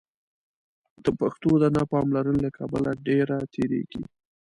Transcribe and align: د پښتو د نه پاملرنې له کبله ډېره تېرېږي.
د 1.03 1.05
پښتو 1.19 1.51
د 1.61 1.65
نه 1.75 1.83
پاملرنې 1.91 2.39
له 2.45 2.49
کبله 2.57 2.91
ډېره 3.07 3.37
تېرېږي. 3.53 4.01